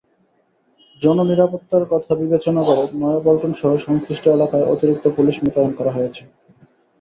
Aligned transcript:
জননিরাপত্তার 1.01 1.83
কথা 1.91 2.11
বিবেচনা 2.15 2.61
করে 2.63 2.83
নয়াপল্টনসহ 3.01 3.71
সংশ্লিষ্ট 3.77 4.25
এলাকায় 4.27 4.69
অতিরিক্ত 4.73 5.05
পুলিশ 5.17 5.35
মোতায়েন 5.43 5.71
করা 5.73 5.91
হয়েছে। 5.91 6.21